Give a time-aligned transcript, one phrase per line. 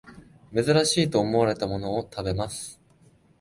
[0.51, 2.81] 珍しいと思われたものを食べます